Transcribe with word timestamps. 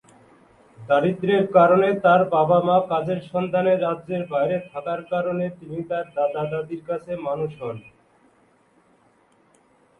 দারিদ্রের 0.79 1.43
কারণে 1.47 1.89
তার 1.99 2.21
বাবা 2.29 2.57
মা 2.59 2.77
কাজের 2.89 3.19
সন্ধানে 3.31 3.73
রাজ্যের 3.77 4.23
বাইরে 4.27 4.57
থাকার 4.71 5.01
কারণে 5.05 5.45
তিনি 5.59 5.77
তার 5.83 6.05
দাদা- 6.15 6.49
দাদীর 6.51 6.81
কাছে 6.87 7.11
মানুষ 7.17 7.51
হন। 7.61 7.77